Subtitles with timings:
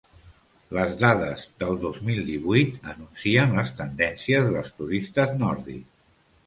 [0.77, 5.91] Les dades del dos mil divuit anuncien les tendències dels turistes nòrdics.